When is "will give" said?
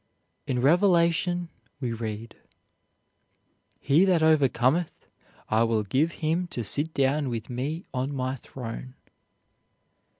5.61-6.13